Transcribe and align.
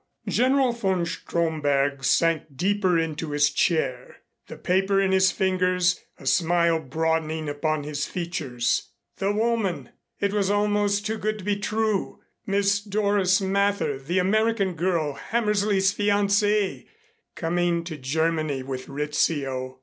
General 0.27 0.71
von 0.71 1.05
Stromberg 1.05 2.03
sank 2.03 2.45
deeper 2.55 2.97
into 2.97 3.29
his 3.29 3.51
chair, 3.51 4.23
the 4.47 4.57
paper 4.57 4.99
in 4.99 5.11
his 5.11 5.31
fingers, 5.31 5.99
a 6.17 6.25
smile 6.25 6.79
broadening 6.79 7.47
upon 7.47 7.83
his 7.83 8.07
features. 8.07 8.93
The 9.17 9.31
woman! 9.31 9.89
It 10.19 10.33
was 10.33 10.49
almost 10.49 11.05
too 11.05 11.19
good 11.19 11.37
to 11.37 11.45
be 11.45 11.57
true. 11.57 12.19
Miss 12.47 12.81
Doris 12.83 13.41
Mather, 13.41 13.99
the 13.99 14.17
American 14.17 14.73
girl, 14.73 15.13
Hammersley's 15.13 15.93
fiancée, 15.93 16.87
coming 17.35 17.83
to 17.83 17.95
Germany 17.95 18.63
with 18.63 18.89
Rizzio. 18.89 19.77